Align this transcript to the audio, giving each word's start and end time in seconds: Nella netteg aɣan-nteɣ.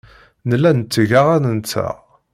Nella 0.49 0.71
netteg 0.77 1.09
aɣan-nteɣ. 1.19 1.95